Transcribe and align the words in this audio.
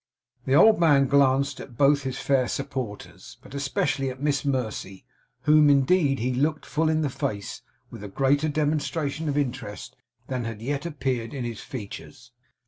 The 0.45 0.55
old 0.55 0.79
man 0.79 1.05
glanced 1.05 1.59
at 1.59 1.77
both 1.77 2.01
his 2.01 2.17
fair 2.17 2.47
supporters, 2.47 3.37
but 3.43 3.53
especially 3.53 4.09
at 4.09 4.19
Miss 4.19 4.43
Mercy, 4.43 5.05
whom, 5.43 5.69
indeed, 5.69 6.17
he 6.17 6.33
looked 6.33 6.65
full 6.65 6.89
in 6.89 7.01
the 7.01 7.09
face, 7.11 7.61
with 7.91 8.03
a 8.03 8.07
greater 8.07 8.49
demonstration 8.49 9.29
of 9.29 9.37
interest 9.37 9.95
than 10.25 10.43
had 10.45 10.59
yet 10.59 10.87
appeared 10.87 11.35
in 11.35 11.45
his 11.45 11.59
features. 11.61 12.31